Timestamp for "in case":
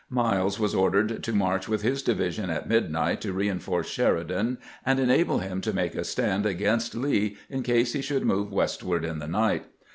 7.51-7.93